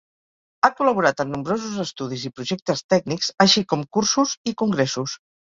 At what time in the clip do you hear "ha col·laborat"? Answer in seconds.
0.61-1.21